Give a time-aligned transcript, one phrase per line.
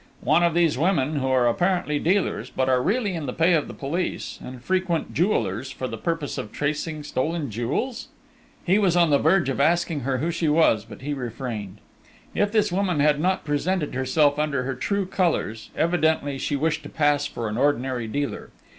[0.23, 3.67] "One of these women who apparently are dealers, but are really in the pay of
[3.67, 8.07] the police, and frequent jewellers for the purpose of tracing stolen jewels?"
[8.65, 11.81] He was on the verge of asking her who she was, but he refrained.
[12.33, 16.89] If this woman had not presented herself under her true colours, evidently she wished to
[16.89, 18.49] pass for an ordinary dealer.